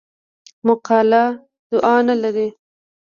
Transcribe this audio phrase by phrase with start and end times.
[0.67, 1.23] مقاله
[1.71, 2.47] دعوا نه لري.